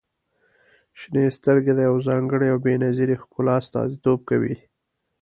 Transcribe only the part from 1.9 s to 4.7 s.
ځانګړې او بې نظیرې ښکلا استازیتوب کوي.